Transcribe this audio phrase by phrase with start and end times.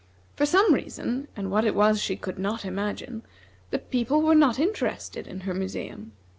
[0.35, 3.21] For some reason, and what it was she could not imagine,
[3.69, 6.13] the people were not interested in her museum.